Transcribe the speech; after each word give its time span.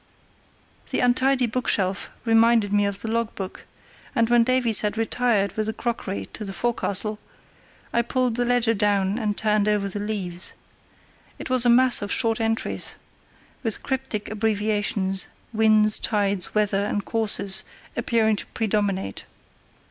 The 0.89 0.99
untidy 0.99 1.45
bookshelf 1.45 2.09
reminded 2.25 2.73
me 2.73 2.87
of 2.87 3.03
the 3.03 3.07
logbook, 3.07 3.67
and 4.15 4.31
when 4.31 4.43
Davies 4.43 4.79
had 4.81 4.97
retired 4.97 5.55
with 5.55 5.67
the 5.67 5.73
crockery 5.73 6.25
to 6.33 6.43
the 6.43 6.53
forecastle, 6.53 7.19
I 7.93 8.01
pulled 8.01 8.33
the 8.35 8.43
ledger 8.43 8.73
down 8.73 9.19
and 9.19 9.37
turned 9.37 9.67
over 9.67 9.87
the 9.87 9.99
leaves. 9.99 10.53
It 11.37 11.51
was 11.51 11.67
a 11.67 11.69
mass 11.69 12.01
of 12.01 12.11
short 12.11 12.41
entries, 12.41 12.95
with 13.61 13.83
cryptic 13.83 14.27
abbreviations, 14.31 15.27
winds, 15.53 15.99
tides, 15.99 16.55
weather, 16.55 16.83
and 16.83 17.05
courses 17.05 17.63
appearing 17.95 18.37
to 18.37 18.47
predominate. 18.47 19.25